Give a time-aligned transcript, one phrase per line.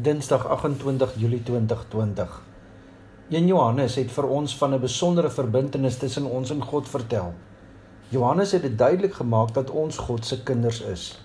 [0.00, 2.42] Dinsdag 28 Julie 2020.
[3.28, 7.32] Een Johannes het vir ons van 'n besondere verbintenis tussen ons en God vertel.
[8.08, 11.24] Johannes het dit duidelik gemaak dat ons God se kinders is.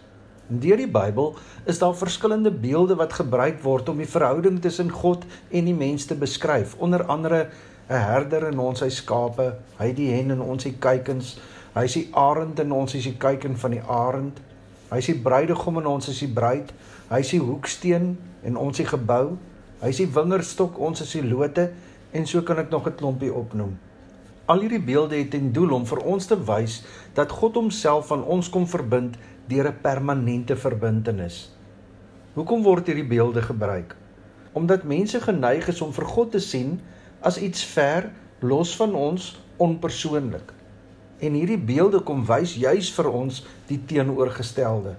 [0.49, 5.25] In die Bybel is daar verskillende beelde wat gebruik word om die verhouding tussen God
[5.49, 6.75] en die mens te beskryf.
[6.77, 7.47] Onder andere
[7.89, 11.39] 'n herder en ons sy skape, hy die hen en ons die kuikens,
[11.73, 14.39] hy is die arend en ons is die kuiken van die arend.
[14.93, 16.69] Hy is die bruidegom en ons is die bruid.
[17.09, 18.11] Hy is die hoeksteen
[18.45, 19.39] en ons die gebou.
[19.81, 21.71] Hy is die wingerdstok, ons is die lote
[22.13, 23.73] en so kan ek nog 'n klompie opnoem.
[24.45, 26.83] Al hierdie beelde het ten doel om vir ons te wys
[27.15, 29.17] dat God homself aan ons kom verbind
[29.47, 31.49] deur 'n permanente verbintenis.
[32.35, 33.95] Hoekom word hierdie beelde gebruik?
[34.53, 36.79] Omdat mense geneig is om vir God te sien
[37.21, 40.53] as iets ver, los van ons, onpersoonlik.
[41.23, 44.97] En hierdie beelde kom wys juis vir ons die teenoorgestelde.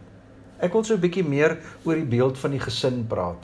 [0.65, 3.43] Ek wil so 'n bietjie meer oor die beeld van die gesin praat.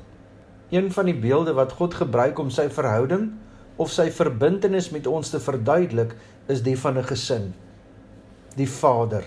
[0.70, 3.33] Een van die beelde wat God gebruik om sy verhouding
[3.77, 6.14] of sy verbintenis met ons te verduidelik,
[6.48, 7.53] is die van 'n gesin.
[8.56, 9.25] Die vader.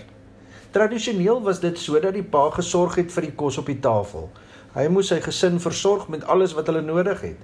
[0.70, 4.30] Tradisioneel was dit sodat die pa gesorg het vir die kos op die tafel.
[4.74, 7.38] Hy moes sy gesin versorg met alles wat hulle nodig het.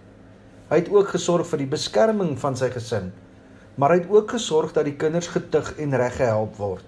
[0.71, 3.13] Hy het ook gesorg vir die beskerming van sy gesin
[3.81, 6.85] maar hy het ook gesorg dat die kinders getug en reggehelp word.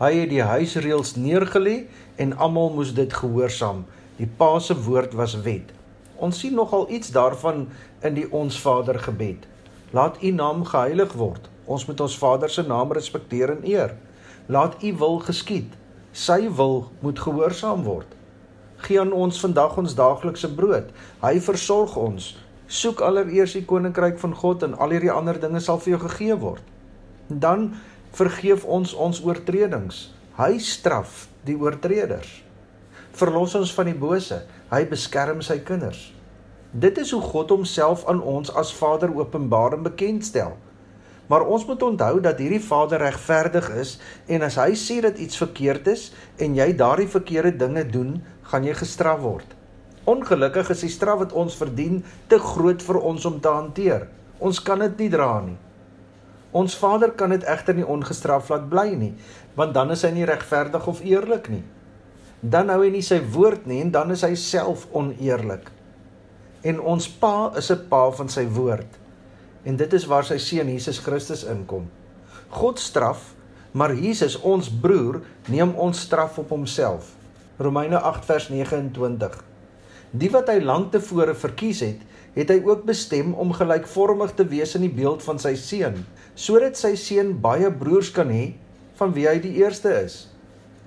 [0.00, 1.84] Hy het die huisreëls neergelê
[2.18, 3.84] en almal moes dit gehoorsaam.
[4.18, 5.70] Die Pa se woord was wet.
[6.18, 7.68] Ons sien nogal iets daarvan
[8.02, 9.46] in die Ons Vader gebed.
[9.94, 11.46] Laat U naam geheilig word.
[11.70, 13.94] Ons moet ons Vader se naam respekteer en eer.
[14.50, 15.78] Laat U wil geskied.
[16.12, 18.18] Sy wil moet gehoorsaam word.
[18.82, 20.90] Gee aan ons vandag ons daaglikse brood.
[21.22, 22.32] Hy versorg ons.
[22.70, 26.36] Soek allereers die koninkryk van God en al hierdie ander dinge sal vir jou gegee
[26.38, 26.62] word.
[27.26, 27.72] Dan
[28.14, 30.04] vergeef ons ons oortredings.
[30.38, 32.30] Hy straf die oortreders.
[33.18, 34.38] Verlos ons van die bose.
[34.70, 36.12] Hy beskerm sy kinders.
[36.70, 40.54] Dit is hoe God homself aan ons as Vader openbaar en bekendstel.
[41.26, 43.98] Maar ons moet onthou dat hierdie Vader regverdig is
[44.30, 48.66] en as hy sê dat iets verkeerd is en jy daardie verkeerde dinge doen, gaan
[48.66, 49.58] jy gestraf word.
[50.08, 54.06] Ongelukkig is die straf wat ons verdien te groot vir ons om te hanteer.
[54.38, 55.58] Ons kan dit nie dra nie.
[56.56, 59.12] Ons Vader kan dit egter nie ongestraf laat bly nie,
[59.54, 61.62] want dan is hy nie regverdig of eerlik nie.
[62.40, 65.68] Dan hou hy nie sy woord nie en dan is hy self oneerlik.
[66.64, 68.98] En ons Pa is 'n Pa van sy woord.
[69.64, 71.90] En dit is waar sy seun Jesus Christus inkom.
[72.48, 73.34] God straf,
[73.72, 77.14] maar Jesus, ons broer, neem ons straf op homself.
[77.58, 79.49] Romeine 8 vers 29.
[80.10, 82.00] Die wat hy lank tevore verkies het,
[82.34, 86.00] het hy ook bestem om gelykvormig te wees in die beeld van sy seun,
[86.34, 88.56] sodat sy seun baie broers kan hê
[88.98, 90.24] van wie hy die eerste is.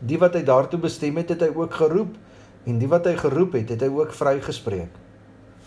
[0.03, 2.17] Die wat hy daartoe bestem het, het hy ook geroep
[2.67, 4.99] en die wat hy geroep het, het hy ook vrygespreek.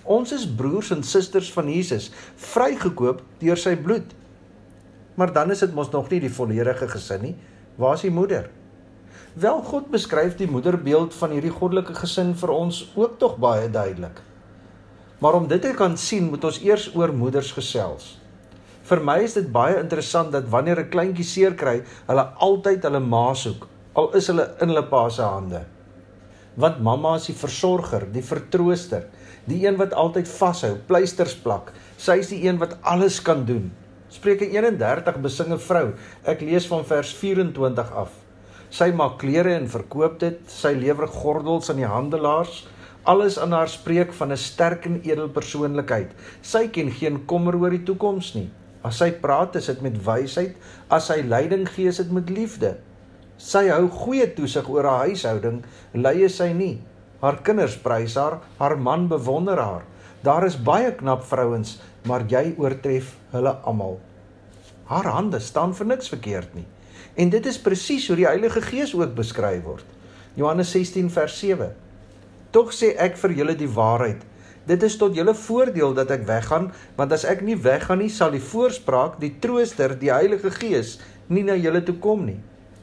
[0.05, 2.11] Ons is broers en susters van Jesus,
[2.53, 4.13] vrygekoop deur sy bloed.
[5.17, 7.35] Maar dan is dit mos nog nie die volledige gesin nie.
[7.81, 8.51] Waar is die moeder?
[9.37, 14.23] Wel God beskryf die moederbeeld van hierdie goddelike gesin vir ons ook tog baie duidelik.
[15.21, 18.15] Maar om dit te kan sien, moet ons eers oor moeders gesels.
[18.89, 23.01] Vir my is dit baie interessant dat wanneer 'n kleintjie seer kry, hulle altyd hulle
[23.01, 25.65] ma soek, al is hulle in hulle pa se hande.
[26.57, 29.05] Want mamma is die versorger, die vertrooster,
[29.45, 31.73] die een wat altyd vashou, pleisters plak.
[31.99, 33.71] Sy is die een wat alles kan doen.
[34.09, 35.93] Spreuke 31 besing 'n vrou.
[36.25, 38.26] Ek lees van vers 24 af.
[38.71, 40.41] Sy maak klere en verkoop dit.
[40.51, 42.65] Sy lewer gordels aan die handelaars.
[43.07, 46.11] Alles aan haar spreek van 'n sterk en edel persoonlikheid.
[46.43, 48.51] Sy ken geen kommer oor die toekoms nie.
[48.83, 50.57] As sy praat, is dit met wysheid.
[50.91, 52.77] As sy leiding gee, is dit met liefde.
[53.37, 56.81] Sy hou goeie toesig oor haar huishouding, lei sy nie.
[57.21, 59.83] Haar kinders prys haar, haar man bewonder haar.
[60.23, 63.99] Daar is baie knap vrouens, maar jy oortref hulle almal.
[64.87, 66.67] Haar hande staan vir niks verkeerd nie.
[67.15, 69.85] En dit is presies hoe die Heilige Gees ook beskryf word.
[70.37, 71.71] Johannes 16 vers 7.
[72.53, 74.25] Tog sê ek vir julle die waarheid.
[74.67, 78.33] Dit is tot julle voordeel dat ek weggaan, want as ek nie weggaan nie, sal
[78.35, 80.97] die voorspraak, die trooster, die Heilige Gees
[81.31, 82.41] nie na julle toe kom nie.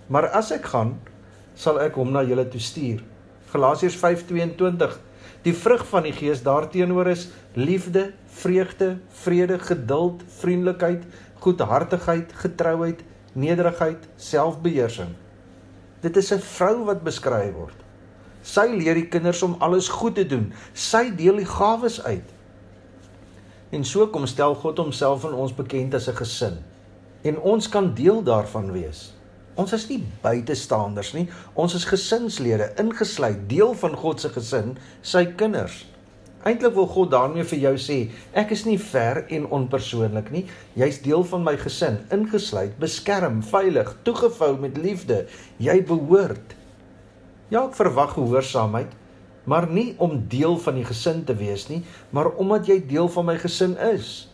[0.08, 0.96] Maar as ek gaan,
[1.56, 3.04] sal ek hom na julle toe stuur.
[3.54, 4.98] Galasiërs 5:22.
[5.44, 11.04] Die vrug van die Gees daarteenoor is liefde, vreugde, vrede, geduld, vriendelikheid,
[11.44, 15.16] goedhartigheid, getrouheid, nederigheid, selfbeheersing.
[16.02, 17.76] Dit is 'n vrou wat beskryf word.
[18.42, 20.54] Sy leer die kinders om alles goed te doen.
[20.74, 22.30] Sy deel die gawes uit.
[23.70, 26.58] En so kom stel God homself aan ons bekend as 'n gesin.
[27.24, 29.14] En ons kan deel daarvan wees.
[29.56, 31.30] Ons is nie buitestanders nie.
[31.54, 35.93] Ons is gesinslede, ingesluit, deel van God se gesin, sy kinders.
[36.44, 37.98] Eintlik wil God daarmee vir jou sê,
[38.36, 40.44] ek is nie ver en onpersoonlik nie.
[40.76, 45.22] Jy's deel van my gesin, ingesluit, beskerm, veilig, toegevou met liefde.
[45.64, 46.58] Jy behoort.
[47.48, 48.92] Ja, ek verwag gehoorsaamheid,
[49.48, 53.30] maar nie om deel van die gesin te wees nie, maar omdat jy deel van
[53.32, 54.28] my gesin is.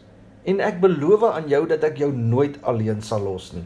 [0.50, 3.66] En ek beloof aan jou dat ek jou nooit alleen sal los nie.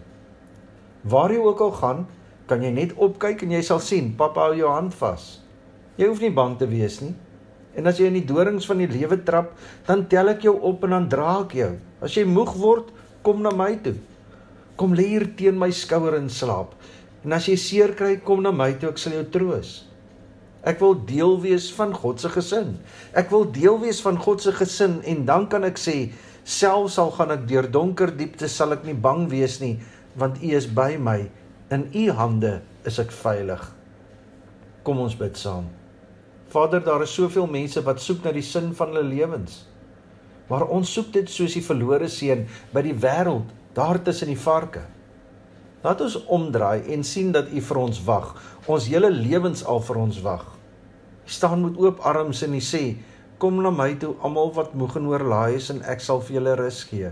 [1.08, 2.08] Waar jy ook al gaan,
[2.48, 5.38] kan jy net opkyk en jy sal sien, pappa hou jou hand vas.
[5.96, 7.14] Jy hoef nie bang te wees nie.
[7.78, 9.54] En as jy in die dorings van die lewe trap,
[9.88, 11.72] dan tel ek jou op en dan dra ek jou.
[12.06, 12.92] As jy moeg word,
[13.26, 13.96] kom na my toe.
[14.78, 16.76] Kom lê hier teen my skouer en slaap.
[17.24, 19.74] En as jy seer kry, kom na my toe, ek sal jou troos.
[20.64, 22.78] Ek wil deel wees van God se gesin.
[23.20, 25.98] Ek wil deel wees van God se gesin en dan kan ek sê,
[26.48, 29.76] selfs al gaan ek deur donker diepte, sal ek nie bang wees nie,
[30.20, 31.24] want U is by my.
[31.74, 33.64] In U hande is ek veilig.
[34.88, 35.72] Kom ons bid saam.
[36.54, 39.64] Vader, daar is soveel mense wat soek na die sin van hulle lewens.
[40.52, 42.44] Maar ons soek dit soos die verlore seun
[42.76, 44.84] by die wêreld, daar tussen die varke.
[45.84, 48.36] Laat ons omdraai en sien dat U vir ons wag.
[48.70, 50.46] Ons hele lewens al vir ons wag.
[51.26, 52.84] U staan met oop arms en U sê:
[53.42, 56.56] "Kom na my toe almal wat moeg en oorlaai is en ek sal vir julle
[56.56, 57.12] rus gee."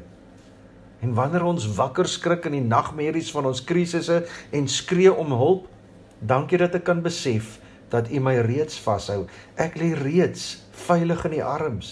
[1.01, 5.67] En wanneer ons wakker skrik in die nagmerries van ons krisisse en skree om hulp,
[6.19, 7.57] dankie dat ek kan besef
[7.91, 9.25] dat U my reeds vashou.
[9.59, 11.91] Ek lê reeds veilig in U arms.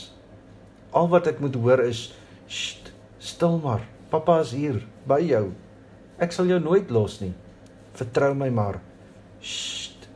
[0.96, 2.10] Al wat ek moet hoor is
[2.50, 2.90] Sst,
[3.22, 3.84] stil maar.
[4.10, 5.52] Pappa is hier by jou.
[6.18, 7.36] Ek sal jou nooit los nie.
[8.00, 8.82] Vertrou my maar.
[9.38, 10.10] Sst.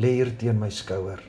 [0.00, 1.20] Lê hier teen my skouer.